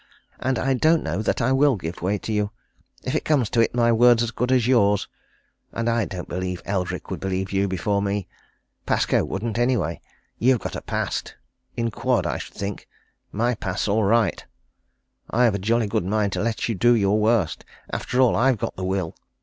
And 0.39 0.57
I 0.57 0.73
don't 0.73 1.03
know 1.03 1.21
that 1.21 1.41
I 1.43 1.51
will 1.51 1.75
give 1.75 2.01
way 2.01 2.17
to 2.17 2.33
you. 2.33 2.49
If 3.03 3.13
it 3.13 3.23
comes 3.23 3.51
to 3.51 3.61
it, 3.61 3.75
my 3.75 3.91
word's 3.91 4.23
as 4.23 4.31
good 4.31 4.51
as 4.51 4.65
yours 4.67 5.07
and 5.73 5.87
I 5.87 6.05
don't 6.05 6.27
believe 6.27 6.63
Eldrick 6.65 7.11
would 7.11 7.19
believe 7.19 7.51
you 7.51 7.67
before 7.67 8.01
me. 8.01 8.27
Pascoe 8.87 9.23
wouldn't 9.23 9.59
anyway. 9.59 10.01
You've 10.39 10.57
got 10.57 10.75
a 10.75 10.81
past! 10.81 11.35
in 11.77 11.91
quod, 11.91 12.25
I 12.25 12.39
should 12.39 12.55
think 12.55 12.87
my 13.31 13.53
past's 13.53 13.87
all 13.87 14.03
right. 14.05 14.43
I've 15.29 15.53
a 15.53 15.59
jolly 15.59 15.85
good 15.85 16.05
mind 16.05 16.33
to 16.33 16.41
let 16.41 16.67
you 16.67 16.73
do 16.73 16.95
your 16.95 17.19
worst 17.19 17.63
after 17.91 18.19
all, 18.21 18.35
I've 18.35 18.57
got 18.57 18.75
the 18.75 18.83
will. 18.83 19.15